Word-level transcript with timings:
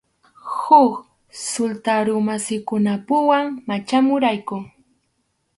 Huk 0.55 0.93
sultarumasikunapuwan 1.45 3.43
machamurayku. 3.67 4.57